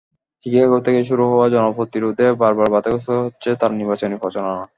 Chicago 0.45 0.79
থেকে 0.85 1.01
শুরু 1.09 1.23
হওয়া 1.31 1.47
জনপ্রতিরোধে 1.53 2.27
বারবার 2.41 2.67
বাধাগ্রস্ত 2.73 3.09
হচ্ছে 3.19 3.49
তাঁর 3.59 3.71
নির্বাচনী 3.79 4.15
প্রচারণা। 4.21 4.63